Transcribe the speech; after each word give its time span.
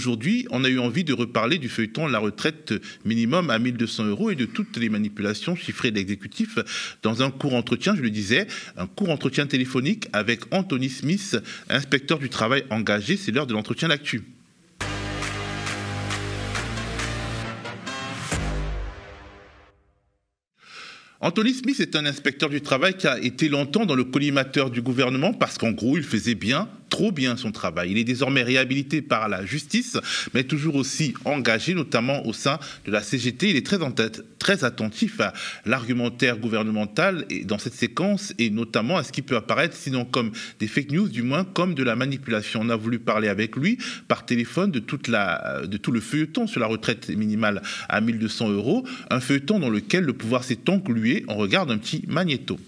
aujourd'hui, 0.00 0.46
on 0.50 0.64
a 0.64 0.68
eu 0.70 0.78
envie 0.78 1.04
de 1.04 1.12
reparler 1.12 1.58
du 1.58 1.68
feuilleton 1.68 2.06
La 2.06 2.20
retraite 2.20 2.72
minimum 3.04 3.50
à 3.50 3.58
1200 3.58 4.06
euros 4.06 4.30
et 4.30 4.34
de 4.34 4.46
toutes 4.46 4.78
les 4.78 4.88
manipulations 4.88 5.54
chiffrées 5.54 5.90
de 5.90 5.96
l'exécutif 5.96 6.58
dans 7.02 7.22
un 7.22 7.30
court 7.30 7.52
entretien, 7.52 7.94
je 7.94 8.00
le 8.00 8.08
disais, 8.08 8.46
un 8.78 8.86
court 8.86 9.10
entretien 9.10 9.46
téléphonique 9.46 10.08
avec 10.14 10.40
Anthony 10.52 10.88
Smith, 10.88 11.36
inspecteur 11.68 12.18
du 12.18 12.30
travail 12.30 12.64
engagé. 12.70 13.18
C'est 13.18 13.30
l'heure 13.30 13.46
de 13.46 13.52
l'entretien 13.52 13.88
d'actu. 13.88 14.22
Anthony 21.20 21.52
Smith 21.52 21.78
est 21.80 21.94
un 21.94 22.06
inspecteur 22.06 22.48
du 22.48 22.62
travail 22.62 22.94
qui 22.96 23.06
a 23.06 23.18
été 23.20 23.50
longtemps 23.50 23.84
dans 23.84 23.96
le 23.96 24.04
collimateur 24.04 24.70
du 24.70 24.80
gouvernement 24.80 25.34
parce 25.34 25.58
qu'en 25.58 25.72
gros, 25.72 25.98
il 25.98 26.04
faisait 26.04 26.34
bien 26.34 26.70
trop 26.90 27.12
bien 27.12 27.36
son 27.36 27.52
travail. 27.52 27.92
Il 27.92 27.98
est 27.98 28.04
désormais 28.04 28.42
réhabilité 28.42 29.00
par 29.00 29.28
la 29.28 29.46
justice, 29.46 29.96
mais 30.34 30.44
toujours 30.44 30.74
aussi 30.74 31.14
engagé, 31.24 31.72
notamment 31.72 32.26
au 32.26 32.32
sein 32.34 32.58
de 32.84 32.90
la 32.90 33.02
CGT. 33.02 33.50
Il 33.50 33.56
est 33.56 33.66
très, 33.66 34.64
attentif 34.64 35.20
à 35.20 35.32
l'argumentaire 35.64 36.36
gouvernemental 36.36 37.24
et 37.30 37.44
dans 37.44 37.58
cette 37.58 37.74
séquence, 37.74 38.34
et 38.38 38.50
notamment 38.50 38.98
à 38.98 39.04
ce 39.04 39.12
qui 39.12 39.22
peut 39.22 39.36
apparaître, 39.36 39.76
sinon 39.76 40.04
comme 40.04 40.32
des 40.58 40.66
fake 40.66 40.90
news, 40.90 41.08
du 41.08 41.22
moins 41.22 41.44
comme 41.44 41.74
de 41.74 41.84
la 41.84 41.94
manipulation. 41.96 42.60
On 42.62 42.68
a 42.68 42.76
voulu 42.76 42.98
parler 42.98 43.28
avec 43.28 43.56
lui 43.56 43.78
par 44.08 44.26
téléphone 44.26 44.72
de 44.72 44.80
tout 44.80 45.92
le 45.92 46.00
feuilleton 46.00 46.46
sur 46.46 46.60
la 46.60 46.66
retraite 46.66 47.08
minimale 47.08 47.62
à 47.88 48.00
1200 48.00 48.50
euros, 48.50 48.84
un 49.08 49.20
feuilleton 49.20 49.60
dans 49.60 49.70
lequel 49.70 50.04
le 50.04 50.12
pouvoir 50.12 50.42
s'est 50.44 50.68
englué. 50.68 51.24
On 51.28 51.36
regarde 51.36 51.70
un 51.70 51.78
petit 51.78 52.04
magnéto. 52.08 52.58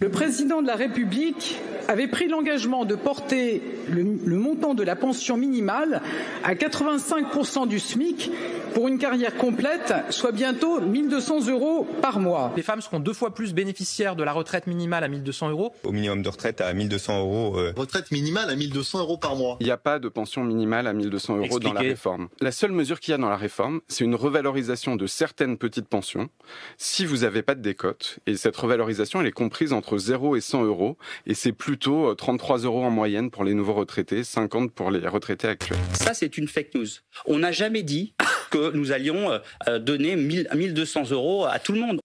Le 0.00 0.10
président 0.10 0.62
de 0.62 0.66
la 0.66 0.76
République 0.76 1.56
avait 1.88 2.06
pris 2.06 2.28
l'engagement 2.28 2.84
de 2.84 2.94
porter 2.94 3.62
le, 3.88 4.36
montant 4.36 4.74
de 4.74 4.82
la 4.82 4.94
pension 4.94 5.36
minimale 5.36 6.02
à 6.44 6.54
85% 6.54 7.66
du 7.66 7.78
SMIC 7.78 8.30
pour 8.74 8.88
une 8.88 8.98
carrière 8.98 9.34
complète, 9.36 9.94
soit 10.10 10.30
bientôt 10.30 10.80
1200 10.80 11.48
euros 11.48 11.88
par 12.02 12.20
mois. 12.20 12.52
Les 12.56 12.62
femmes 12.62 12.82
seront 12.82 13.00
deux 13.00 13.14
fois 13.14 13.34
plus 13.34 13.54
bénéficiaires 13.54 14.14
de 14.14 14.22
la 14.22 14.32
retraite 14.32 14.66
minimale 14.66 15.02
à 15.02 15.08
1200 15.08 15.50
euros. 15.50 15.74
Au 15.84 15.90
minimum 15.90 16.22
de 16.22 16.28
retraite 16.28 16.60
à 16.60 16.72
1200 16.72 17.20
euros. 17.20 17.58
Euh. 17.58 17.72
Retraite 17.74 18.10
minimale 18.10 18.50
à 18.50 18.54
1200 18.54 19.00
euros 19.00 19.16
par 19.16 19.34
mois. 19.34 19.56
Il 19.60 19.64
n'y 19.64 19.72
a 19.72 19.78
pas 19.78 19.98
de 19.98 20.08
pension 20.08 20.44
minimale 20.44 20.86
à 20.86 20.92
1200 20.92 21.38
euros 21.38 21.58
dans 21.58 21.72
la 21.72 21.80
réforme. 21.80 22.28
La 22.40 22.52
seule 22.52 22.72
mesure 22.72 23.00
qu'il 23.00 23.12
y 23.12 23.14
a 23.14 23.18
dans 23.18 23.30
la 23.30 23.36
réforme, 23.36 23.80
c'est 23.88 24.04
une 24.04 24.14
revalorisation 24.14 24.96
de 24.96 25.06
certaines 25.06 25.56
petites 25.56 25.88
pensions 25.88 26.28
si 26.76 27.06
vous 27.06 27.18
n'avez 27.18 27.42
pas 27.42 27.54
de 27.54 27.62
décote. 27.62 28.18
Et 28.26 28.36
cette 28.36 28.56
revalorisation, 28.56 29.20
elle 29.22 29.26
est 29.26 29.32
comprise 29.32 29.72
entre 29.72 29.96
0 29.96 30.36
et 30.36 30.40
100 30.40 30.64
euros. 30.64 30.98
Et 31.26 31.34
c'est 31.34 31.52
plutôt 31.78 32.12
33 32.12 32.62
euh, 32.64 32.66
euros 32.66 32.84
en 32.84 32.90
moyenne 32.90 33.30
pour 33.30 33.44
les 33.44 33.54
nouveaux 33.54 33.74
retraités, 33.74 34.24
50 34.24 34.72
pour 34.72 34.90
les 34.90 35.06
retraités 35.06 35.46
actuels. 35.46 35.78
Ça, 35.92 36.12
c'est 36.12 36.36
une 36.36 36.48
fake 36.48 36.74
news. 36.74 36.88
On 37.26 37.38
n'a 37.38 37.52
jamais 37.52 37.84
dit 37.84 38.14
que 38.50 38.72
nous 38.72 38.90
allions 38.90 39.30
euh, 39.30 39.38
euh, 39.68 39.78
donner 39.78 40.16
1200 40.16 41.10
euros 41.12 41.46
à 41.46 41.60
tout 41.60 41.72
le 41.72 41.80
monde. 41.80 42.00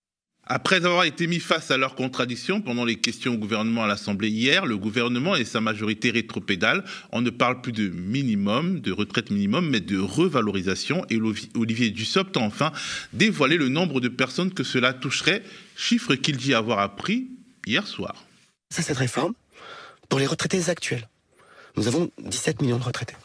Après 0.46 0.86
avoir 0.86 1.06
été 1.06 1.26
mis 1.26 1.40
face 1.40 1.72
à 1.72 1.78
leurs 1.78 1.96
contradictions 1.96 2.62
pendant 2.62 2.86
les 2.86 2.98
questions 2.98 3.34
au 3.34 3.38
gouvernement 3.38 3.86
à 3.86 3.88
l'Assemblée 3.88 4.30
hier, 4.30 4.68
le 4.68 4.78
gouvernement 4.78 5.36
et 5.36 5.46
sa 5.46 5.60
majorité 5.60 6.12
rétropédale, 6.12 6.84
on 7.12 7.22
ne 7.22 7.32
parle 7.32 7.62
plus 7.62 7.72
de 7.72 7.88
minimum, 7.90 8.80
de 8.80 8.92
retraite 8.92 9.32
minimum, 9.32 9.70
mais 9.70 9.80
de 9.80 9.98
revalorisation. 9.98 11.04
Et 11.10 11.20
Olivier 11.56 11.90
Dussopt 11.90 12.38
a 12.38 12.42
enfin 12.42 12.74
dévoilé 13.14 13.58
le 13.58 13.70
nombre 13.70 14.02
de 14.02 14.10
personnes 14.10 14.54
que 14.54 14.64
cela 14.64 14.94
toucherait, 14.94 15.42
chiffre 15.76 16.14
qu'il 16.14 16.38
dit 16.38 16.54
avoir 16.54 16.80
appris 16.80 17.30
hier 17.66 17.88
soir. 17.88 18.26
C'est 18.70 18.84
cette 18.84 18.98
réforme 18.98 19.34
pour 20.14 20.20
les 20.20 20.28
retraités 20.28 20.70
actuels. 20.70 21.10
Nous 21.76 21.88
avons 21.88 22.12
17 22.20 22.62
millions 22.62 22.78
de 22.78 22.84
retraités. 22.84 23.16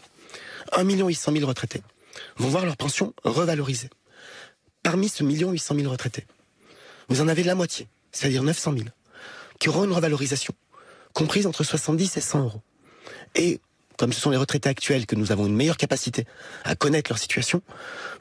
1 0.72 0.84
800 0.84 1.32
000 1.32 1.46
retraités 1.46 1.82
vont 2.38 2.48
voir 2.48 2.64
leur 2.64 2.78
pension 2.78 3.12
revalorisée. 3.24 3.90
Parmi 4.82 5.10
ce 5.10 5.22
million 5.22 5.50
800 5.50 5.74
000 5.74 5.90
retraités, 5.90 6.24
vous 7.10 7.20
en 7.20 7.28
avez 7.28 7.42
la 7.42 7.54
moitié, 7.54 7.88
c'est-à-dire 8.10 8.42
900 8.42 8.72
000, 8.72 8.84
qui 9.58 9.68
auront 9.68 9.84
une 9.84 9.92
revalorisation 9.92 10.54
comprise 11.12 11.46
entre 11.46 11.62
70 11.62 12.16
et 12.16 12.22
100 12.22 12.44
euros. 12.44 12.62
Et 13.34 13.60
comme 13.98 14.14
ce 14.14 14.20
sont 14.22 14.30
les 14.30 14.38
retraités 14.38 14.70
actuels 14.70 15.04
que 15.04 15.14
nous 15.14 15.30
avons 15.30 15.44
une 15.44 15.56
meilleure 15.56 15.76
capacité 15.76 16.24
à 16.64 16.74
connaître 16.74 17.10
leur 17.10 17.18
situation, 17.18 17.60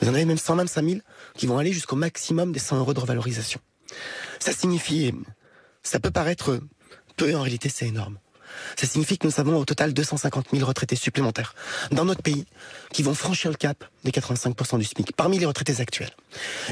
vous 0.01 0.09
en 0.09 0.13
avez 0.13 0.25
même 0.25 0.38
125 0.38 0.83
000 0.85 1.00
qui 1.38 1.47
vont 1.47 1.57
aller 1.57 1.72
jusqu'au 1.72 1.95
maximum 1.95 2.51
des 2.51 2.59
100 2.59 2.79
euros 2.79 2.94
de 2.94 3.00
revalorisation. 3.00 3.61
Ça 4.39 4.51
signifie, 4.51 5.13
ça 5.83 6.01
peut 6.01 6.11
paraître 6.11 6.59
peu, 7.16 7.33
en 7.33 7.44
réalité 7.44 7.69
c'est 7.69 7.88
énorme. 7.88 8.19
Ça 8.75 8.87
signifie 8.87 9.17
que 9.17 9.27
nous 9.27 9.39
avons 9.39 9.57
au 9.57 9.65
total 9.65 9.93
250 9.93 10.47
000 10.53 10.65
retraités 10.65 10.95
supplémentaires 10.95 11.55
dans 11.91 12.05
notre 12.05 12.21
pays 12.21 12.45
qui 12.93 13.03
vont 13.03 13.13
franchir 13.13 13.51
le 13.51 13.57
cap 13.57 13.83
des 14.03 14.11
85% 14.11 14.79
du 14.79 14.85
SMIC 14.85 15.15
parmi 15.15 15.39
les 15.39 15.45
retraités 15.45 15.81
actuels. 15.81 16.11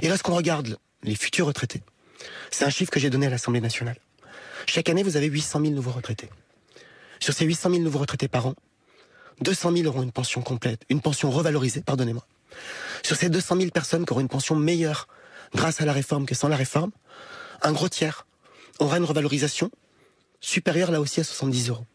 Et 0.01 0.07
lorsqu'on 0.07 0.35
regarde 0.35 0.77
les 1.03 1.15
futurs 1.15 1.47
retraités, 1.47 1.81
c'est 2.51 2.65
un 2.65 2.69
chiffre 2.69 2.91
que 2.91 2.99
j'ai 2.99 3.09
donné 3.09 3.27
à 3.27 3.29
l'Assemblée 3.29 3.61
nationale. 3.61 3.97
Chaque 4.65 4.89
année, 4.89 5.03
vous 5.03 5.17
avez 5.17 5.27
800 5.27 5.61
000 5.61 5.73
nouveaux 5.73 5.91
retraités. 5.91 6.29
Sur 7.19 7.33
ces 7.33 7.45
800 7.45 7.69
000 7.71 7.81
nouveaux 7.83 7.99
retraités 7.99 8.27
par 8.27 8.47
an, 8.47 8.55
200 9.41 9.73
000 9.73 9.87
auront 9.87 10.03
une 10.03 10.11
pension 10.11 10.41
complète, 10.41 10.81
une 10.89 11.01
pension 11.01 11.29
revalorisée, 11.29 11.81
pardonnez-moi. 11.81 12.25
Sur 13.03 13.17
ces 13.17 13.29
200 13.29 13.57
000 13.57 13.69
personnes 13.71 14.05
qui 14.05 14.11
auront 14.11 14.21
une 14.21 14.29
pension 14.29 14.55
meilleure 14.55 15.07
grâce 15.53 15.81
à 15.81 15.85
la 15.85 15.93
réforme 15.93 16.25
que 16.25 16.35
sans 16.35 16.47
la 16.47 16.55
réforme, 16.55 16.91
un 17.61 17.71
gros 17.71 17.89
tiers 17.89 18.25
aura 18.79 18.97
une 18.97 19.03
revalorisation 19.05 19.71
supérieur 20.45 20.91
là 20.91 21.01
aussi 21.01 21.19
à 21.19 21.23
70 21.23 21.69
euros. 21.69 21.85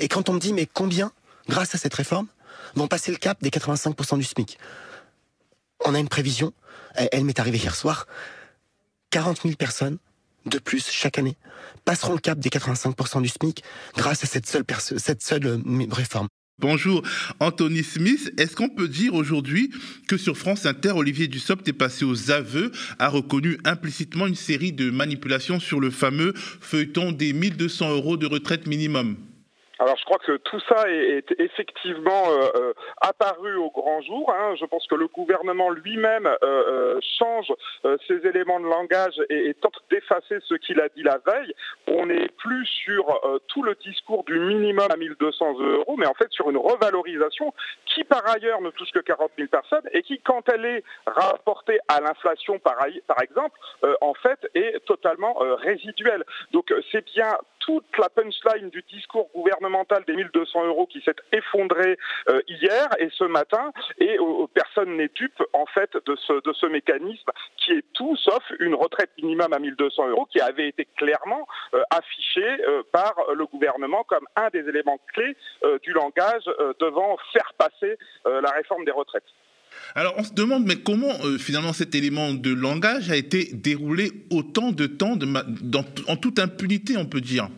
Et 0.00 0.08
quand 0.08 0.28
on 0.28 0.34
me 0.34 0.40
dit, 0.40 0.52
mais 0.52 0.66
combien, 0.66 1.12
grâce 1.48 1.74
à 1.74 1.78
cette 1.78 1.94
réforme, 1.94 2.26
vont 2.74 2.88
passer 2.88 3.10
le 3.10 3.16
cap 3.16 3.42
des 3.42 3.50
85% 3.50 4.18
du 4.18 4.24
SMIC? 4.24 4.58
On 5.84 5.94
a 5.94 5.98
une 5.98 6.08
prévision, 6.08 6.52
elle, 6.94 7.24
m'est 7.24 7.38
arrivée 7.38 7.58
hier 7.58 7.74
soir, 7.74 8.06
40 9.10 9.42
000 9.42 9.54
personnes 9.54 9.98
de 10.46 10.58
plus 10.58 10.88
chaque 10.90 11.18
année 11.18 11.36
passeront 11.84 12.14
le 12.14 12.18
cap 12.18 12.38
des 12.38 12.48
85% 12.48 13.22
du 13.22 13.28
SMIC 13.28 13.62
grâce 13.96 14.24
à 14.24 14.26
cette 14.26 14.46
seule, 14.46 14.64
cette 14.78 15.22
seule 15.22 15.46
euh, 15.46 15.86
réforme. 15.90 16.28
Bonjour 16.58 17.02
Anthony 17.40 17.82
Smith. 17.82 18.32
Est-ce 18.38 18.54
qu'on 18.54 18.68
peut 18.68 18.86
dire 18.86 19.14
aujourd'hui 19.14 19.72
que 20.06 20.16
sur 20.16 20.36
France 20.36 20.64
Inter, 20.64 20.92
Olivier 20.92 21.26
Dussopt 21.26 21.66
est 21.66 21.72
passé 21.72 22.04
aux 22.04 22.30
aveux, 22.30 22.70
a 22.98 23.08
reconnu 23.08 23.58
implicitement 23.64 24.26
une 24.26 24.36
série 24.36 24.72
de 24.72 24.90
manipulations 24.90 25.58
sur 25.58 25.80
le 25.80 25.90
fameux 25.90 26.34
feuilleton 26.36 27.10
des 27.10 27.32
1200 27.32 27.90
euros 27.90 28.16
de 28.16 28.26
retraite 28.26 28.68
minimum? 28.68 29.16
Alors 29.82 29.96
je 29.96 30.04
crois 30.04 30.18
que 30.18 30.36
tout 30.36 30.60
ça 30.68 30.88
est, 30.88 31.34
effectivement 31.40 32.24
euh, 32.28 32.48
euh, 32.54 32.72
apparu 33.00 33.56
au 33.56 33.70
grand 33.70 34.00
jour. 34.02 34.32
Hein. 34.32 34.54
Je 34.60 34.64
pense 34.64 34.86
que 34.86 34.94
le 34.94 35.08
gouvernement 35.08 35.70
lui-même 35.70 36.30
euh, 36.44 37.00
change 37.18 37.52
ses 38.06 38.26
éléments 38.26 38.60
de 38.60 38.66
langage 38.66 39.20
et, 39.28 39.54
tente 39.54 39.74
d'effacer 39.90 40.38
ce 40.46 40.54
qu'il 40.54 40.80
a 40.80 40.88
dit 40.90 41.02
la 41.02 41.18
veille. 41.26 41.52
On 41.88 42.06
n'est 42.06 42.28
plus 42.28 42.64
sur 42.66 43.20
tout 43.48 43.62
le 43.62 43.74
discours 43.84 44.24
du 44.24 44.38
minimum 44.38 44.86
à 44.90 44.96
1200 44.96 45.58
euros, 45.60 45.96
mais 45.96 46.06
en 46.06 46.14
fait 46.14 46.30
sur 46.30 46.48
une 46.50 46.56
revalorisation 46.56 47.52
qui 47.86 48.04
par 48.04 48.26
ailleurs 48.28 48.60
ne 48.60 48.70
touche 48.70 48.90
que 48.92 49.00
40 49.00 49.32
000 49.36 49.48
personnes 49.48 49.88
et 49.92 50.02
qui, 50.02 50.20
quand 50.20 50.48
elle 50.48 50.64
est 50.64 50.84
rapportée 51.06 51.78
à 51.88 52.00
l'inflation 52.00 52.58
par, 52.58 52.76
par 53.06 53.20
exemple, 53.22 53.58
en 54.00 54.14
fait 54.14 54.38
est 54.54 54.84
totalement 54.84 55.34
résiduelle. 55.34 56.24
Donc 56.52 56.72
c'est 56.92 57.04
bien 57.04 57.36
toute 57.64 57.84
la 57.98 58.08
punchline 58.08 58.70
du 58.70 58.82
discours 58.82 59.30
gouvernemental 59.34 60.04
des 60.04 60.14
1200 60.14 60.66
euros 60.66 60.86
qui 60.86 61.00
s'est 61.02 61.14
effondré 61.32 61.96
euh, 62.28 62.40
hier 62.48 62.88
et 62.98 63.08
ce 63.12 63.24
matin, 63.24 63.72
et 63.98 64.18
personne 64.52 64.96
n'est 64.96 65.10
dupe 65.14 65.42
en 65.52 65.66
fait 65.66 65.90
de 66.04 66.16
ce, 66.16 66.66
mécanisme 66.66 67.30
qui 67.56 67.72
est 67.72 67.84
tout 67.92 68.16
sauf 68.16 68.42
une 68.60 68.74
retraite 68.74 69.10
minimum 69.20 69.52
à 69.52 69.58
1200 69.58 70.08
euros 70.08 70.26
qui 70.26 70.40
avait 70.40 70.68
été 70.68 70.86
clairement 70.96 71.46
euh, 71.74 71.82
affiché 71.90 72.44
euh, 72.44 72.82
par 72.92 73.14
le 73.34 73.46
gouvernement 73.46 74.04
comme 74.04 74.26
un 74.36 74.48
des 74.50 74.68
éléments 74.68 74.98
clés 75.12 75.36
du 75.82 75.92
langage 75.92 76.44
devant 76.80 77.16
faire 77.32 77.52
passer 77.58 77.96
la 78.24 78.50
réforme 78.50 78.84
des 78.84 78.90
retraites. 78.90 79.24
Alors 79.94 80.14
on 80.16 80.24
se 80.24 80.32
demande, 80.32 80.70
comment 80.84 81.12
finalement 81.38 81.72
cet 81.72 81.94
élément 81.94 82.32
de 82.34 82.52
langage 82.52 83.10
a 83.10 83.16
été 83.16 83.50
déroulé 83.52 84.10
autant 84.30 84.72
de 84.72 84.86
temps 84.86 85.18
en 86.08 86.16
toute 86.16 86.38
impunité, 86.38 86.96
on 86.96 87.06
peut 87.06 87.20
dire? 87.20 87.48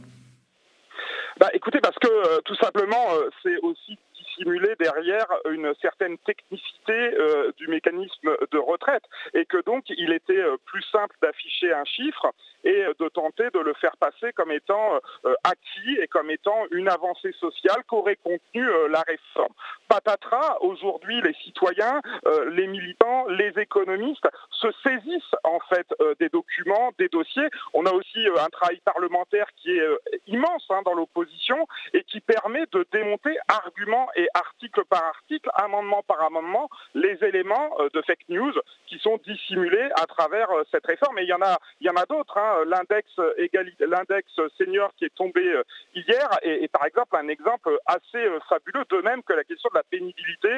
Bah, 1.40 1.50
écoutez, 1.52 1.80
parce 1.80 1.96
que 1.98 2.08
euh, 2.08 2.40
tout 2.44 2.54
simplement, 2.56 3.12
euh, 3.14 3.28
c'est 3.42 3.58
aussi 3.58 3.98
dissimuler 4.36 4.74
derrière 4.78 5.26
une 5.50 5.72
certaine 5.80 6.18
technicité 6.18 6.92
euh, 6.92 7.52
du 7.56 7.68
mécanisme 7.68 8.36
de 8.50 8.58
retraite 8.58 9.02
et 9.34 9.44
que 9.44 9.62
donc 9.64 9.84
il 9.88 10.12
était 10.12 10.42
plus 10.66 10.82
simple 10.90 11.16
d'afficher 11.22 11.72
un 11.72 11.84
chiffre 11.84 12.32
et 12.64 12.84
de 12.98 13.08
tenter 13.08 13.50
de 13.52 13.58
le 13.58 13.74
faire 13.74 13.96
passer 13.98 14.32
comme 14.32 14.50
étant 14.50 14.98
acquis 15.44 15.98
et 16.00 16.08
comme 16.08 16.30
étant 16.30 16.64
une 16.70 16.88
avancée 16.88 17.32
sociale 17.32 17.82
qu'aurait 17.86 18.16
contenu 18.16 18.66
la 18.88 19.02
réforme. 19.02 19.52
Patatras, 19.88 20.56
aujourd'hui, 20.60 21.20
les 21.20 21.34
citoyens, 21.44 22.00
les 22.52 22.66
militants, 22.66 23.26
les 23.28 23.52
économistes 23.58 24.26
se 24.50 24.68
saisissent 24.82 25.34
en 25.44 25.58
fait 25.68 25.86
des 26.18 26.30
documents, 26.30 26.92
des 26.98 27.08
dossiers. 27.08 27.48
On 27.74 27.84
a 27.84 27.92
aussi 27.92 28.26
un 28.26 28.48
travail 28.48 28.80
parlementaire 28.84 29.46
qui 29.56 29.72
est 29.72 29.86
immense 30.26 30.64
hein, 30.70 30.80
dans 30.84 30.94
l'opposition 30.94 31.66
et 31.92 32.02
qui 32.04 32.20
permet 32.20 32.64
de 32.72 32.86
démonter 32.92 33.36
argument 33.48 34.08
et 34.16 34.23
article 34.34 34.82
par 34.88 35.02
article, 35.04 35.50
amendement 35.54 36.02
par 36.06 36.22
amendement, 36.22 36.68
les 36.94 37.16
éléments 37.22 37.70
euh, 37.80 37.88
de 37.92 38.02
fake 38.02 38.28
news 38.28 38.52
qui 38.86 38.98
sont 38.98 39.20
dissimulés 39.26 39.88
à 39.96 40.06
travers 40.06 40.50
euh, 40.50 40.62
cette 40.70 40.86
réforme. 40.86 41.18
Et 41.18 41.22
il 41.22 41.28
y 41.28 41.32
en 41.32 41.42
a, 41.42 41.58
il 41.80 41.86
y 41.86 41.90
en 41.90 41.96
a 41.96 42.06
d'autres. 42.06 42.38
Hein. 42.38 42.64
L'index 42.66 43.08
l'index 43.80 44.28
senior 44.58 44.92
qui 44.96 45.04
est 45.04 45.14
tombé 45.14 45.40
euh, 45.40 45.62
hier 45.94 46.28
est, 46.42 46.70
par 46.70 46.86
exemple 46.86 47.16
un 47.16 47.28
exemple 47.28 47.70
assez 47.86 48.24
fabuleux, 48.48 48.84
de 48.90 49.02
même 49.02 49.22
que 49.22 49.32
la 49.32 49.44
question 49.44 49.68
de 49.72 49.78
la 49.78 49.84
pénibilité 49.84 50.48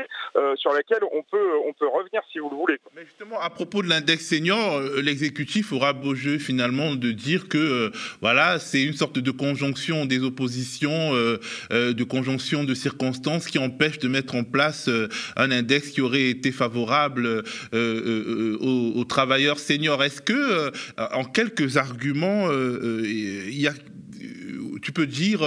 sur 0.57 0.73
laquelle 0.73 1.03
on 1.13 1.23
peut, 1.23 1.57
on 1.67 1.73
peut 1.73 1.87
revenir 1.87 2.23
si 2.33 2.39
vous 2.39 2.51
le 2.51 2.57
voulez. 2.57 2.79
Mais 2.95 3.05
justement, 3.05 3.41
à 3.41 3.51
propos 3.51 3.83
de 3.83 3.89
l'index 3.89 4.27
senior, 4.27 4.81
l'exécutif 5.03 5.73
aura 5.73 5.93
beau 5.93 6.15
jeu 6.15 6.39
finalement 6.39 6.95
de 6.95 7.13
dire 7.13 7.49
que 7.49 7.91
voilà, 8.21 8.59
c'est 8.59 8.83
une 8.83 8.93
sorte 8.93 9.19
de 9.19 9.31
conjonction 9.31 10.05
des 10.07 10.23
oppositions, 10.23 11.13
de 11.71 12.05
conjonction 12.05 12.65
de 12.65 12.75
circonstances 12.75 13.47
qui 13.47 13.56
empêchent 13.59 13.99
de 13.99 14.09
mettre 14.09 14.35
en 14.35 14.45
place 14.45 14.89
un 15.37 15.51
index 15.51 15.91
qui 15.91 16.01
aurait 16.01 16.31
été 16.31 16.53
favorable 16.53 17.27
euh, 17.27 17.43
euh, 17.75 18.59
aux, 18.61 19.05
travailleurs 19.05 19.59
seniors. 19.59 20.03
Est-ce 20.03 20.21
que, 20.21 20.33
euh, 20.33 20.71
en 21.13 21.25
quelques 21.25 21.77
arguments, 21.77 22.49
tu 24.83 24.93
peux 24.93 25.07
dire 25.07 25.43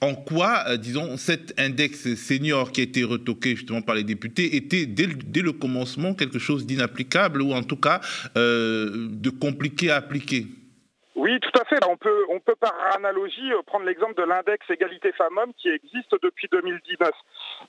en 0.00 0.14
quoi, 0.14 0.76
disons, 0.76 1.16
cet 1.16 1.58
index 1.58 2.14
senior 2.14 2.72
qui 2.72 2.80
a 2.80 2.84
été 2.84 3.04
retoqué 3.04 3.56
justement 3.56 3.82
par 3.82 3.94
les 3.94 4.04
députés 4.04 4.56
était 4.56 4.86
dès 4.86 5.06
le, 5.42 5.52
commencement 5.52 6.14
quelque 6.14 6.38
chose 6.38 6.66
d'inapplicable 6.66 7.42
ou 7.42 7.52
en 7.52 7.62
tout 7.62 7.76
cas 7.76 8.00
de 8.34 9.30
compliqué 9.30 9.90
à 9.90 9.96
appliquer? 9.96 10.46
Oui, 11.16 11.38
tout 11.40 11.57
on 11.88 11.96
peut, 11.96 12.54
par 12.60 12.74
analogie 12.94 13.50
prendre 13.66 13.84
l'exemple 13.84 14.14
de 14.14 14.22
l'index 14.22 14.68
égalité 14.70 15.12
femmes-hommes 15.12 15.52
qui 15.54 15.68
existe 15.68 16.14
depuis 16.22 16.48
2019. 16.50 17.10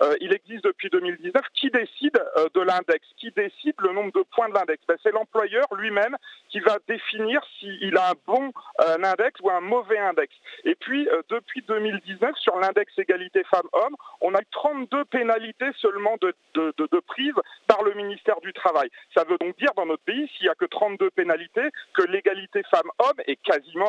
Euh, 0.02 0.16
il 0.22 0.34
existe 0.34 0.64
depuis 0.64 0.90
2019. 0.90 1.42
Qui 1.54 1.70
décide 1.70 2.22
euh, 2.38 2.48
de 2.54 2.62
l'index? 2.62 3.06
Qui 3.18 3.32
décide 3.32 3.76
le 3.80 3.94
nombre 3.94 4.12
de 4.14 4.24
points 4.36 4.50
de 4.50 4.54
l'index? 4.54 4.84
Ben, 4.88 4.98
C'est 5.04 5.12
l'employeur 5.12 5.68
lui-même 5.76 6.16
qui 6.50 6.60
va 6.60 6.78
définir 6.88 7.42
s'il 7.60 7.98
a 7.98 8.12
un 8.12 8.14
bon 8.26 8.52
euh, 8.82 8.98
index 9.04 9.40
ou 9.42 9.50
un 9.50 9.62
mauvais 9.62 10.00
index. 10.00 10.34
Et 10.64 10.76
puis, 10.76 11.08
depuis 11.30 11.62
2019, 11.68 12.36
sur 12.38 12.58
l'index 12.60 12.92
égalité 12.98 13.44
femmes-hommes, 13.44 13.96
on 14.22 14.34
a 14.34 14.42
eu 14.42 14.46
32 14.52 15.06
pénalités 15.06 15.70
seulement 15.78 16.16
de, 16.22 16.34
de, 16.56 16.74
de, 16.78 17.00
prise 17.00 17.34
par 17.68 17.84
le 17.84 17.94
ministère 17.94 18.40
du 18.42 18.54
Travail. 18.54 18.90
Ça 19.16 19.24
veut 19.24 19.38
donc 19.38 19.58
dire 19.58 19.72
dans 19.76 19.86
notre 19.86 20.04
pays, 20.04 20.30
s'il 20.36 20.46
n'y 20.46 20.50
a 20.50 20.56
que 20.56 20.66
32 20.66 21.10
pénalités, 21.12 21.70
que 21.94 22.04
l'égalité 22.04 22.64
femmes-hommes 22.70 23.22
est 23.28 23.38
quasiment 23.38 23.89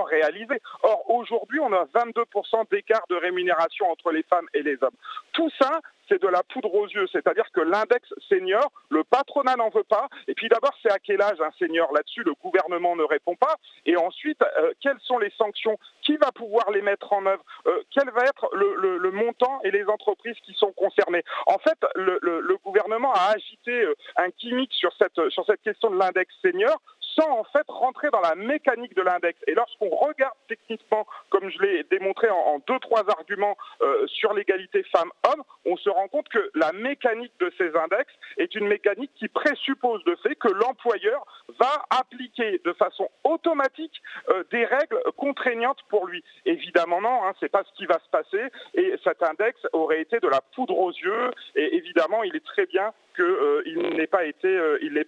Or, 0.83 1.11
aujourd'hui, 1.11 1.61
on 1.61 1.73
a 1.73 1.85
22% 1.85 2.71
d'écart 2.71 3.05
de 3.09 3.17
rémunération 3.17 3.91
entre 3.91 4.13
les 4.13 4.23
femmes 4.23 4.47
et 4.55 4.63
les 4.63 4.77
hommes. 4.83 4.97
Tout 5.33 5.51
ça, 5.61 5.81
c'est 6.11 6.21
de 6.21 6.29
la 6.29 6.43
poudre 6.43 6.75
aux 6.75 6.89
yeux. 6.89 7.07
C'est-à-dire 7.13 7.45
que 7.53 7.61
l'index 7.61 8.13
senior, 8.29 8.71
le 8.91 9.05
patronat 9.05 9.57
n'en 9.57 9.71
veut 9.71 9.85
pas. 9.85 10.09
Et 10.29 10.35
puis 10.35 10.49
d'abord, 10.49 10.73
c'est 10.83 10.91
à 10.91 10.99
quel 10.99 11.23
âge 11.23 11.41
un 11.41 11.53
senior 11.59 11.93
Là-dessus, 11.93 12.23
le 12.25 12.35
gouvernement 12.43 12.97
ne 12.97 13.05
répond 13.05 13.37
pas. 13.37 13.57
Et 13.87 13.97
ensuite, 13.97 14.43
euh, 14.43 14.73
quelles 14.81 15.01
sont 15.03 15.19
les 15.19 15.31
sanctions? 15.39 15.79
Qui 16.03 16.17
va 16.17 16.33
pouvoir 16.33 16.71
les 16.71 16.83
mettre 16.83 17.13
en 17.13 17.25
œuvre? 17.27 17.45
Euh, 17.67 17.83
Quel 17.91 18.11
va 18.11 18.23
être 18.23 18.49
le, 18.55 19.11
montant 19.11 19.61
et 19.65 19.71
les 19.71 19.85
entreprises 19.87 20.37
qui 20.45 20.55
sont 20.55 20.73
concernées? 20.73 21.23
En 21.47 21.59
fait, 21.59 21.79
le, 21.95 22.57
gouvernement 22.65 23.13
a 23.13 23.33
agité 23.35 23.73
euh, 23.83 23.95
un 24.17 24.29
gimmick 24.39 24.73
sur 24.73 24.93
cette 24.97 25.63
question 25.63 25.91
de 25.91 25.97
l'index 25.97 26.33
senior 26.43 26.81
sans 27.19 27.31
en 27.31 27.45
fait 27.45 27.65
rentrer 27.69 28.11
dans 28.11 28.21
la 28.21 28.35
mécanique 28.35 28.95
de 28.95 29.03
l'index. 29.03 29.39
Et 29.47 29.55
lorsqu'on 29.55 29.89
regarde 29.89 30.35
techniquement, 30.49 31.07
comme 31.31 31.51
je 31.51 31.59
l'ai 31.61 31.85
démontré 31.85 32.29
en, 32.31 32.61
deux, 32.67 32.79
trois 32.79 33.09
arguments 33.11 33.57
euh, 33.83 34.07
sur 34.07 34.33
l'égalité 34.35 34.83
femmes-hommes, 34.95 35.43
on 35.65 35.77
se 35.77 35.89
rend 35.91 36.09
compte 36.09 36.29
que 36.29 36.51
la 36.55 36.73
mécanique 36.73 37.33
de 37.41 37.53
ces 37.59 37.69
index 37.77 38.13
est 38.39 38.55
une 38.55 38.67
mécanique 38.67 39.13
qui 39.17 39.29
présuppose 39.29 40.03
le 40.07 40.17
fait 40.17 40.35
que 40.35 40.49
l'employeur 40.49 41.25
va 41.59 41.85
appliquer 41.91 42.61
de 42.65 42.73
façon 42.75 43.09
automatique 43.25 44.03
euh, 44.29 44.45
des 44.51 44.65
règles 44.65 45.01
contraignantes 45.17 45.83
pour 45.89 46.07
lui. 46.07 46.23
Évidemment 46.47 47.01
non, 47.01 47.25
hein, 47.25 47.33
c'est 47.41 47.49
pas 47.49 47.65
ce 47.65 47.77
qui 47.77 47.87
va 47.87 47.99
se 47.99 48.11
passer 48.11 48.43
et 48.75 48.95
cet 49.05 49.23
index 49.23 49.59
aurait 49.73 50.01
été 50.01 50.21
de 50.21 50.29
la 50.29 50.41
poudre 50.55 50.79
aux 50.79 50.93
yeux 50.93 51.31
et 51.57 51.77
évidemment 51.77 52.23
il 52.23 52.35
est 52.37 52.45
très 52.45 52.67
bien 52.67 52.93
qu'il 53.15 53.25
euh, 53.25 53.95
n'ait 53.95 54.07
pas 54.07 54.25
été 54.25 54.59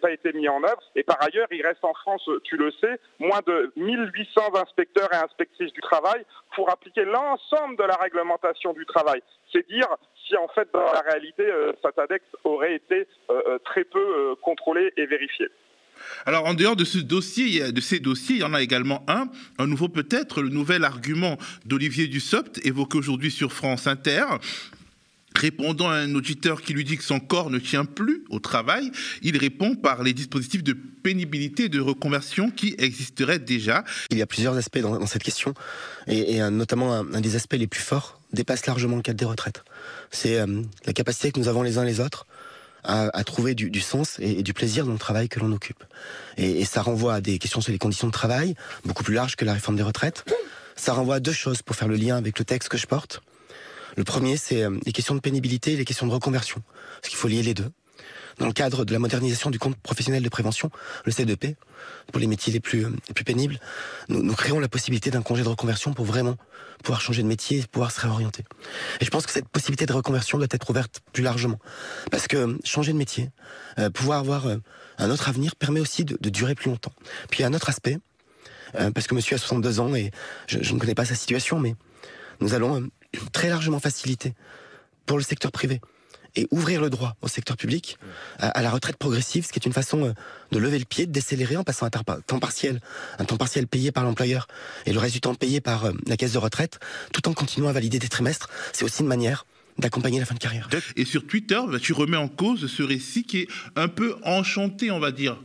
pas 0.00 0.10
été 0.10 0.32
mis 0.32 0.48
en 0.48 0.62
œuvre 0.64 0.82
et 0.96 1.02
par 1.02 1.22
ailleurs 1.22 1.46
il 1.50 1.64
reste 1.64 1.84
en 1.84 1.92
France, 1.94 2.29
tu 2.44 2.56
le 2.56 2.71
sais, 2.81 2.99
moins 3.19 3.41
de 3.47 3.73
1800 3.77 4.55
inspecteurs 4.55 5.09
et 5.12 5.17
inspectrices 5.17 5.73
du 5.73 5.81
travail 5.81 6.25
pour 6.55 6.71
appliquer 6.71 7.05
l'ensemble 7.05 7.77
de 7.77 7.85
la 7.85 7.97
réglementation 7.97 8.73
du 8.73 8.87
travail. 8.87 9.23
C'est 9.53 9.67
dire 9.69 9.89
si 10.27 10.37
en 10.37 10.49
fait 10.49 10.69
dans 10.73 10.85
la 10.93 11.00
réalité 11.00 11.43
euh, 11.43 11.73
cet 11.85 11.99
index 11.99 12.25
aurait 12.44 12.75
été 12.77 13.06
euh, 13.31 13.41
euh, 13.47 13.59
très 13.65 13.85
peu 13.85 14.35
contrôlé 14.43 14.93
et 14.97 15.06
vérifié. 15.06 15.49
Alors, 16.27 16.47
en 16.47 16.55
dehors 16.55 16.75
de 16.75 16.85
ce 16.85 16.99
dossier, 16.99 17.71
de 17.71 17.81
ces 17.81 18.00
dossiers, 18.00 18.37
il 18.37 18.41
y 18.41 18.44
en 18.44 18.55
a 18.55 18.62
également 18.62 19.05
un, 19.06 19.29
un 19.59 19.67
nouveau 19.67 19.89
peut-être, 19.89 20.43
le 20.43 20.49
nouvel 20.49 20.85
argument 20.85 21.37
d'Olivier 21.65 22.09
Dussopt, 22.09 22.65
évoqué 22.67 22.99
aujourd'hui 22.99 23.31
sur 23.31 23.53
France 23.53 23.87
Inter, 23.87 24.25
Répondant 25.34 25.88
à 25.88 25.96
un 25.96 26.14
auditeur 26.14 26.62
qui 26.62 26.73
lui 26.73 26.84
dit 26.84 26.96
que 26.96 27.05
son 27.05 27.20
corps 27.20 27.50
ne 27.50 27.58
tient 27.58 27.84
plus 27.84 28.25
au 28.31 28.38
travail, 28.38 28.90
il 29.23 29.37
répond 29.37 29.75
par 29.75 30.02
les 30.02 30.12
dispositifs 30.12 30.62
de 30.62 30.73
pénibilité 30.73 31.64
et 31.64 31.69
de 31.69 31.81
reconversion 31.81 32.50
qui 32.50 32.75
existeraient 32.79 33.38
déjà. 33.38 33.84
Il 34.11 34.19
y 34.19 34.23
a 34.23 34.26
plusieurs 34.26 34.56
aspects 34.56 34.79
dans, 34.79 35.06
cette 35.06 35.23
question, 35.23 35.55
et, 36.06 36.40
notamment 36.50 36.94
un, 36.94 37.20
des 37.20 37.37
aspects 37.37 37.55
les 37.55 37.67
plus 37.67 37.81
forts 37.81 38.20
dépasse 38.32 38.67
largement 38.67 38.96
le 38.96 39.02
cadre 39.02 39.19
des 39.19 39.25
retraites. 39.25 39.62
C'est 40.11 40.40
euh, 40.40 40.62
la 40.87 40.93
capacité 40.93 41.32
que 41.32 41.38
nous 41.38 41.49
avons 41.49 41.62
les 41.62 41.79
uns 41.79 41.84
les 41.84 42.00
autres 42.00 42.26
à, 42.84 43.23
trouver 43.23 43.55
du, 43.55 43.81
sens 43.81 44.17
et, 44.19 44.43
du 44.43 44.52
plaisir 44.52 44.84
dans 44.84 44.93
le 44.93 44.99
travail 44.99 45.29
que 45.29 45.38
l'on 45.38 45.52
occupe. 45.52 45.84
Et, 46.37 46.62
et 46.62 46.64
ça 46.64 46.82
renvoie 46.82 47.14
à 47.14 47.20
des 47.20 47.38
questions 47.38 47.61
sur 47.61 47.70
les 47.70 47.79
conditions 47.79 48.08
de 48.08 48.12
travail, 48.12 48.56
beaucoup 48.84 49.05
plus 49.05 49.14
larges 49.14 49.37
que 49.37 49.44
la 49.44 49.52
réforme 49.52 49.76
des 49.76 49.84
retraites. 49.84 50.25
Ça 50.75 50.93
renvoie 50.93 51.17
à 51.17 51.20
deux 51.20 51.32
choses 51.32 51.62
pour 51.62 51.76
faire 51.76 51.87
le 51.87 51.94
lien 51.94 52.17
avec 52.17 52.40
le 52.40 52.44
texte 52.44 52.69
que 52.69 52.76
je 52.76 52.88
porte. 52.88 53.23
Le 53.97 54.05
premier, 54.05 54.37
c'est 54.37 54.62
euh, 54.62 54.79
les 54.87 54.93
questions 54.93 55.15
de 55.15 55.21
pénibilité 55.21 55.73
et 55.73 55.77
les 55.77 55.85
questions 55.85 56.06
de 56.06 56.12
reconversion. 56.12 56.62
Parce 57.00 57.09
qu'il 57.09 57.19
faut 57.19 57.29
lier 57.29 57.43
les 57.43 57.55
deux. 57.55 57.71
Dans 58.39 58.47
le 58.47 58.53
cadre 58.53 58.87
de 58.87 58.93
la 58.93 58.99
modernisation 58.99 59.50
du 59.50 59.59
compte 59.59 59.77
professionnel 59.77 60.23
de 60.23 60.29
prévention, 60.29 60.71
le 61.05 61.12
CDP, 61.12 61.56
pour 62.11 62.19
les 62.19 62.27
métiers 62.27 62.53
les 62.53 62.61
plus, 62.61 62.87
euh, 62.87 62.91
les 63.09 63.15
plus 63.15 63.25
pénibles, 63.25 63.61
nous, 64.09 64.23
nous 64.23 64.35
créons 64.35 64.59
la 64.59 64.69
possibilité 64.69 65.11
d'un 65.11 65.23
congé 65.23 65.43
de 65.43 65.49
reconversion 65.49 65.93
pour 65.93 66.06
vraiment 66.06 66.37
pouvoir 66.83 67.00
changer 67.00 67.23
de 67.23 67.29
métier 67.29 67.59
et 67.59 67.62
pouvoir 67.71 67.93
se 67.93 68.00
réorienter. 68.00 68.44
Et 69.00 69.05
je 69.05 69.11
pense 69.11 69.27
que 69.27 69.33
cette 69.33 69.49
possibilité 69.49 69.85
de 69.85 69.93
reconversion 69.93 70.39
doit 70.39 70.49
être 70.50 70.71
ouverte 70.71 71.00
plus 71.12 71.23
largement. 71.23 71.59
Parce 72.11 72.27
que 72.27 72.37
euh, 72.39 72.59
changer 72.65 72.93
de 72.93 72.99
métier, 72.99 73.31
pouvoir 73.94 74.21
avoir 74.21 74.47
un 74.99 75.11
autre 75.11 75.29
avenir 75.29 75.56
permet 75.56 75.81
aussi 75.81 76.05
de, 76.05 76.29
durer 76.29 76.55
plus 76.55 76.70
longtemps. 76.70 76.93
Puis 77.31 77.41
il 77.41 77.43
y 77.43 77.44
a 77.44 77.49
un 77.49 77.55
autre 77.55 77.69
aspect, 77.69 77.99
parce 78.72 79.06
que 79.06 79.15
monsieur 79.15 79.37
a 79.37 79.39
62 79.39 79.81
ans 79.81 79.94
et 79.94 80.11
je, 80.46 80.58
je, 80.63 80.75
ne 80.75 80.79
connais 80.79 80.94
pas 80.94 81.05
sa 81.05 81.15
situation, 81.15 81.58
mais 81.58 81.75
nous 82.41 82.55
allons 82.55 82.89
très 83.32 83.48
largement 83.48 83.81
facilité 83.81 84.34
pour 85.06 85.19
le 85.19 85.24
secteur 85.24 85.52
privé 85.52 85.81
et 86.36 86.46
ouvrir 86.50 86.81
le 86.81 86.90
droit 86.90 87.16
au 87.20 87.28
secteur 87.28 87.56
public 87.56 87.98
à, 88.38 88.62
la 88.62 88.70
retraite 88.70 88.96
progressive, 88.96 89.46
ce 89.46 89.52
qui 89.52 89.58
est 89.58 89.66
une 89.66 89.72
façon 89.72 90.06
euh, 90.06 90.12
de 90.50 90.58
lever 90.58 90.78
le 90.78 90.84
pied, 90.84 91.06
de 91.06 91.12
décélérer 91.12 91.56
en 91.56 91.64
passant 91.64 91.86
un 91.86 91.90
temps 91.90 92.38
partiel, 92.38 92.81
un 93.19 93.24
temps 93.24 93.36
partiel 93.36 93.66
payé 93.66 93.92
par 93.92 94.04
l'employeur 94.04 94.48
et 94.86 94.92
le 94.92 94.98
reste 94.98 95.14
du 95.14 95.20
temps 95.20 95.34
payé 95.34 95.60
par 95.60 95.86
euh, 95.86 95.92
la 96.06 96.16
caisse 96.16 96.32
de 96.32 96.38
retraite, 96.38 96.81
tout 97.12 97.28
en 97.28 97.34
continuant 97.34 97.69
à 97.69 97.72
valider 97.72 97.98
des 97.98 98.08
trimestres. 98.08 98.48
C'est 98.72 98.84
aussi 98.84 99.02
une 99.02 99.08
manière 99.08 99.46
d'accompagner 99.78 100.20
la 100.20 100.26
fin 100.26 100.34
de 100.34 100.38
carrière. 100.38 100.69
Et 100.96 101.04
sur 101.04 101.26
Twitter, 101.26 101.60
bah, 101.69 101.78
tu 101.78 101.92
remets 101.92 102.16
en 102.16 102.28
cause 102.28 102.66
ce 102.66 102.82
récit 102.82 103.24
qui 103.24 103.38
est 103.38 103.48
un 103.76 103.88
peu 103.88 104.16
enchanté, 104.22 104.90
on 104.90 105.00
va 105.00 105.12
dire, 105.12 105.38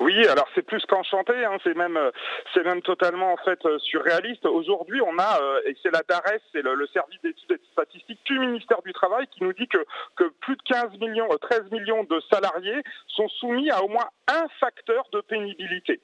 oui, 0.00 0.26
alors 0.28 0.48
c'est 0.54 0.62
plus 0.62 0.84
qu'enchanté, 0.86 1.32
hein, 1.44 1.58
c'est 1.64 1.76
même 1.76 1.96
euh, 1.96 2.10
c'est 2.54 2.64
même 2.64 2.82
totalement 2.82 3.32
en 3.32 3.36
fait 3.38 3.58
euh, 3.66 3.78
surréaliste. 3.78 4.46
Aujourd'hui, 4.46 5.00
on 5.00 5.18
a 5.18 5.40
euh, 5.42 5.60
et 5.66 5.76
c'est 5.82 5.90
la 5.90 6.02
DARES, 6.08 6.40
c'est 6.52 6.62
le, 6.62 6.86
service 6.92 7.20
d'études 7.22 7.52
et 7.52 7.60
statistiques 7.72 8.20
du 8.24 8.38
ministère 8.38 8.80
du 8.82 8.92
Travail 8.92 9.26
qui 9.26 9.42
nous 9.42 9.52
dit 9.52 9.66
que 9.66 9.84
que 10.16 10.24
plus 10.48 10.56
de 10.56 10.62
15 10.62 10.98
millions, 10.98 11.28
13 11.28 11.70
millions 11.70 12.04
de 12.04 12.22
salariés 12.32 12.82
sont 13.06 13.28
soumis 13.28 13.70
à 13.70 13.82
au 13.82 13.88
moins 13.88 14.08
un 14.28 14.46
facteur 14.60 15.04
de 15.12 15.20
pénibilité. 15.20 16.00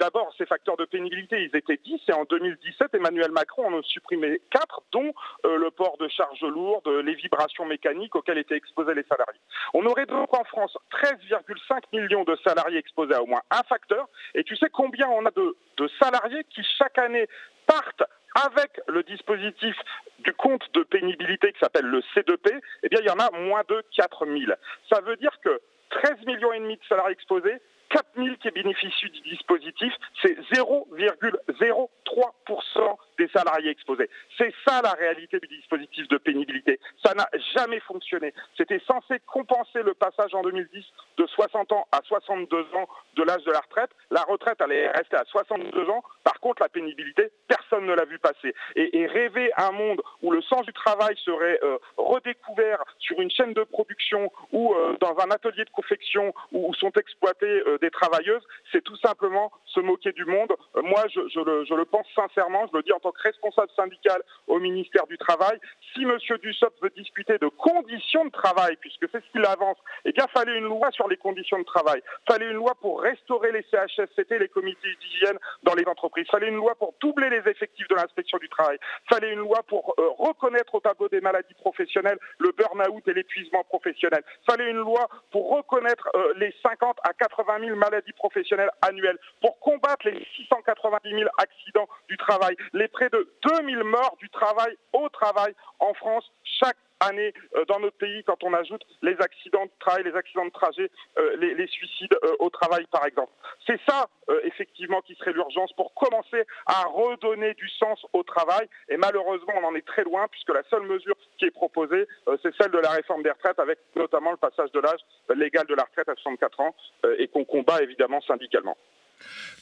D'abord, 0.00 0.32
ces 0.38 0.46
facteurs 0.46 0.78
de 0.78 0.86
pénibilité, 0.86 1.42
ils 1.42 1.54
étaient 1.54 1.78
10 1.84 2.00
et 2.08 2.12
en 2.14 2.24
2017, 2.24 2.94
Emmanuel 2.94 3.32
Macron 3.32 3.66
en 3.66 3.78
a 3.78 3.82
supprimé 3.82 4.40
4, 4.50 4.82
dont 4.92 5.12
le 5.44 5.68
port 5.70 5.98
de 5.98 6.08
charges 6.08 6.40
lourdes, 6.40 6.88
les 6.88 7.14
vibrations 7.14 7.66
mécaniques 7.66 8.16
auxquelles 8.16 8.38
étaient 8.38 8.56
exposés 8.56 8.94
les 8.94 9.04
salariés. 9.04 9.40
On 9.74 9.84
aurait 9.84 10.06
donc 10.06 10.32
en 10.34 10.44
France 10.44 10.74
13,5 10.90 11.82
millions 11.92 12.24
de 12.24 12.36
salariés 12.42 12.78
exposés 12.78 13.14
à 13.14 13.22
au 13.22 13.26
moins 13.26 13.42
un 13.50 13.62
facteur. 13.64 14.08
Et 14.34 14.42
tu 14.42 14.56
sais 14.56 14.70
combien 14.72 15.08
on 15.08 15.26
a 15.26 15.30
de 15.32 15.88
salariés 16.00 16.44
qui 16.48 16.62
chaque 16.78 16.96
année 16.96 17.28
partent 17.66 18.04
avec 18.34 18.80
le 18.88 19.02
dispositif 19.02 19.76
du 20.20 20.32
compte 20.34 20.62
de 20.74 20.82
pénibilité 20.84 21.52
qui 21.52 21.58
s'appelle 21.58 21.86
le 21.86 22.00
C2P, 22.14 22.60
eh 22.82 22.88
bien, 22.88 23.00
il 23.00 23.06
y 23.06 23.10
en 23.10 23.18
a 23.18 23.30
moins 23.32 23.62
de 23.68 23.84
4000. 23.96 24.56
Ça 24.90 25.00
veut 25.00 25.16
dire 25.16 25.36
que 25.44 25.60
13 25.90 26.24
millions 26.26 26.52
et 26.52 26.60
demi 26.60 26.76
de 26.76 26.84
salariés 26.88 27.12
exposés, 27.12 27.60
4000 27.90 28.38
qui 28.38 28.50
bénéficient 28.50 29.10
du 29.10 29.20
dispositif, 29.20 29.92
c'est 30.22 30.38
0,03% 30.52 32.96
des 33.18 33.28
salariés 33.28 33.70
exposés. 33.70 34.08
C'est 34.38 34.52
ça 34.66 34.80
la 34.82 34.92
réalité 34.92 35.38
du 35.38 35.48
dispositif 35.48 36.08
de 36.08 36.18
pénibilité. 36.18 36.80
Ça 37.04 37.14
n'a 37.14 37.28
jamais 37.54 37.80
fonctionné. 37.80 38.32
C'était 38.56 38.80
censé 38.86 39.20
compenser 39.26 39.82
le 39.82 39.94
passage 39.94 40.34
en 40.34 40.42
2010 40.42 40.84
de 41.18 41.26
60 41.26 41.72
ans 41.72 41.86
à 41.92 42.00
62 42.04 42.66
ans 42.74 42.88
de 43.16 43.22
l'âge 43.22 43.44
de 43.44 43.52
la 43.52 43.60
retraite. 43.60 43.90
La 44.10 44.22
retraite 44.22 44.60
allait 44.60 44.88
rester 44.90 45.16
à 45.16 45.24
62 45.24 45.88
ans. 45.90 46.02
Par 46.24 46.40
contre, 46.40 46.62
la 46.62 46.68
pénibilité, 46.68 47.30
personne 47.48 47.86
ne 47.86 47.94
l'a 47.94 48.04
vu 48.04 48.18
passer. 48.18 48.54
Et, 48.76 49.06
rêver 49.06 49.50
un 49.56 49.72
monde 49.72 50.00
où 50.22 50.30
le 50.30 50.40
sens 50.42 50.64
du 50.64 50.72
travail 50.72 51.14
serait 51.24 51.58
euh, 51.62 51.76
redécouvert 51.96 52.82
sur 52.98 53.20
une 53.20 53.30
chaîne 53.30 53.52
de 53.52 53.64
production 53.64 54.32
ou 54.52 54.72
euh, 54.74 54.96
dans 55.00 55.16
un 55.18 55.30
atelier 55.30 55.64
de 55.64 55.70
confection 55.70 56.32
où, 56.52 56.72
sont 56.74 56.92
exploitées 56.92 57.62
euh, 57.66 57.78
des 57.78 57.90
travailleuses, 57.90 58.42
c'est 58.70 58.82
tout 58.82 58.96
simplement 58.96 59.52
se 59.66 59.80
moquer 59.80 60.12
du 60.12 60.24
monde. 60.24 60.52
moi, 60.82 61.04
je, 61.12 61.40
le, 61.40 61.64
je 61.64 61.74
le 61.74 61.84
pense 61.84 62.06
sincèrement, 62.14 62.66
je 62.72 62.76
le 62.76 62.82
dis 62.82 62.92
en 62.92 63.00
tant 63.02 63.12
responsable 63.22 63.68
syndical 63.76 64.22
au 64.46 64.58
ministère 64.58 65.06
du 65.06 65.18
Travail, 65.18 65.58
si 65.92 66.02
M. 66.02 66.16
Dussopt 66.42 66.80
veut 66.82 66.92
discuter 66.96 67.38
de 67.38 67.48
conditions 67.48 68.24
de 68.24 68.30
travail, 68.30 68.76
puisque 68.80 69.06
c'est 69.10 69.22
ce 69.24 69.30
qu'il 69.32 69.44
avance, 69.44 69.76
eh 70.04 70.12
bien, 70.12 70.26
fallait 70.32 70.56
une 70.58 70.64
loi 70.64 70.90
sur 70.92 71.08
les 71.08 71.16
conditions 71.16 71.58
de 71.58 71.64
travail. 71.64 72.02
Fallait 72.28 72.50
une 72.50 72.56
loi 72.56 72.74
pour 72.80 73.02
restaurer 73.02 73.52
les 73.52 73.64
CHSCT, 73.70 74.38
les 74.38 74.48
comités 74.48 74.88
d'hygiène 75.00 75.38
dans 75.62 75.74
les 75.74 75.84
entreprises. 75.84 76.26
Fallait 76.30 76.48
une 76.48 76.56
loi 76.56 76.74
pour 76.76 76.94
doubler 77.00 77.30
les 77.30 77.50
effectifs 77.50 77.88
de 77.88 77.94
l'inspection 77.94 78.38
du 78.38 78.48
travail. 78.48 78.78
Fallait 79.08 79.32
une 79.32 79.40
loi 79.40 79.62
pour 79.64 79.94
euh, 79.98 80.08
reconnaître 80.18 80.74
au 80.74 80.80
tableau 80.80 81.08
des 81.08 81.20
maladies 81.20 81.54
professionnelles 81.54 82.18
le 82.38 82.52
burn-out 82.52 83.06
et 83.08 83.14
l'épuisement 83.14 83.64
professionnel. 83.64 84.22
Fallait 84.48 84.70
une 84.70 84.78
loi 84.78 85.08
pour 85.30 85.50
reconnaître 85.56 86.08
euh, 86.14 86.34
les 86.36 86.54
50 86.62 86.98
à 87.04 87.12
80 87.12 87.66
000 87.66 87.76
maladies 87.76 88.12
professionnelles 88.12 88.70
annuelles, 88.82 89.18
pour 89.40 89.58
combattre 89.60 90.06
les 90.06 90.26
690 90.36 91.10
000 91.10 91.30
accidents 91.38 91.88
du 92.08 92.16
travail, 92.16 92.56
près 92.92 93.08
de 93.08 93.28
2000 93.44 93.84
morts 93.84 94.16
du 94.18 94.28
travail 94.30 94.76
au 94.92 95.08
travail 95.08 95.54
en 95.80 95.94
France 95.94 96.30
chaque 96.44 96.76
année 97.02 97.32
euh, 97.56 97.64
dans 97.66 97.80
notre 97.80 97.96
pays 97.96 98.22
quand 98.24 98.42
on 98.44 98.52
ajoute 98.54 98.82
les 99.02 99.16
accidents 99.20 99.64
de 99.64 99.70
travail, 99.80 100.04
les 100.04 100.14
accidents 100.14 100.44
de 100.44 100.50
trajet, 100.50 100.90
euh, 101.18 101.36
les, 101.36 101.66
suicides 101.66 102.14
euh, 102.24 102.36
au 102.38 102.50
travail 102.50 102.86
par 102.90 103.04
exemple. 103.06 103.32
C'est 103.66 103.80
ça 103.88 104.08
effectivement 104.44 105.02
qui 105.02 105.14
serait 105.16 105.32
l'urgence 105.32 105.72
pour 105.74 105.92
commencer 105.94 106.44
à 106.66 106.84
redonner 106.84 107.52
du 107.54 107.68
sens 107.68 108.04
au 108.12 108.22
travail 108.22 108.66
et 108.88 108.96
malheureusement 108.96 109.52
on 109.60 109.66
en 109.66 109.74
est 109.74 109.86
très 109.86 110.04
loin 110.04 110.26
puisque 110.30 110.48
la 110.50 110.62
seule 110.70 110.84
mesure 110.84 111.16
qui 111.38 111.44
est 111.44 111.50
proposée 111.50 112.06
c'est 112.42 112.54
celle 112.56 112.70
de 112.70 112.78
la 112.78 112.90
réforme 112.90 113.22
des 113.22 113.30
retraites 113.30 113.58
avec 113.58 113.78
notamment 113.94 114.30
le 114.30 114.38
passage 114.38 114.72
de 114.72 114.80
l'âge 114.80 115.00
légal 115.34 115.66
de 115.66 115.74
la 115.74 115.84
retraite 115.84 116.08
à 116.08 116.14
64 116.14 116.60
ans 116.60 116.74
et 117.18 117.28
qu'on 117.28 117.44
combat 117.44 117.82
évidemment 117.82 118.20
syndicalement. 118.22 118.76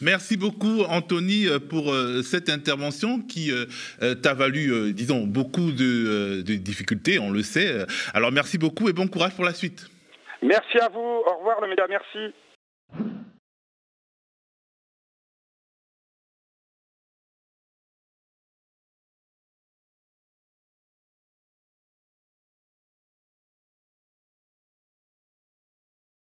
Merci 0.00 0.38
beaucoup, 0.38 0.82
Anthony, 0.88 1.46
euh, 1.46 1.58
pour 1.58 1.92
euh, 1.92 2.22
cette 2.22 2.48
intervention 2.48 3.20
qui 3.20 3.50
euh, 3.52 4.14
t'a 4.14 4.32
valu, 4.32 4.92
disons, 4.94 5.26
beaucoup 5.26 5.72
de, 5.72 6.40
difficultés, 6.42 7.18
on 7.18 7.30
le 7.30 7.42
sait. 7.42 7.84
Alors, 8.14 8.32
merci 8.32 8.56
beaucoup 8.56 8.88
et 8.88 8.92
bon 8.92 9.08
courage 9.08 9.34
pour 9.34 9.44
la 9.44 9.52
suite. 9.52 9.88
Merci 10.42 10.78
à 10.78 10.88
vous. 10.88 11.00
Au 11.00 11.38
revoir, 11.38 11.60
le 11.60 11.68
média. 11.68 11.86
Merci. 11.88 12.34